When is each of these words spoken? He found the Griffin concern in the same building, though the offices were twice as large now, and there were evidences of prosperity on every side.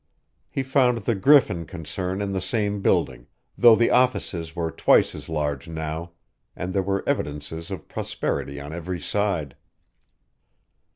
He 0.49 0.63
found 0.63 0.97
the 0.97 1.13
Griffin 1.13 1.63
concern 1.67 2.23
in 2.23 2.31
the 2.31 2.41
same 2.41 2.81
building, 2.81 3.27
though 3.55 3.75
the 3.75 3.91
offices 3.91 4.55
were 4.55 4.71
twice 4.71 5.13
as 5.13 5.29
large 5.29 5.67
now, 5.67 6.13
and 6.55 6.73
there 6.73 6.81
were 6.81 7.07
evidences 7.07 7.69
of 7.69 7.87
prosperity 7.87 8.59
on 8.59 8.73
every 8.73 8.99
side. 8.99 9.55